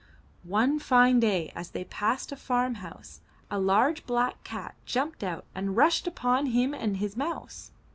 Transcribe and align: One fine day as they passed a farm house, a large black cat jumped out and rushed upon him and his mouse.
One 0.49 0.79
fine 0.79 1.19
day 1.19 1.51
as 1.55 1.69
they 1.69 1.83
passed 1.83 2.31
a 2.31 2.35
farm 2.35 2.73
house, 2.81 3.21
a 3.51 3.59
large 3.59 4.07
black 4.07 4.43
cat 4.43 4.73
jumped 4.83 5.23
out 5.23 5.45
and 5.53 5.77
rushed 5.77 6.07
upon 6.07 6.47
him 6.47 6.73
and 6.73 6.97
his 6.97 7.15
mouse. 7.15 7.69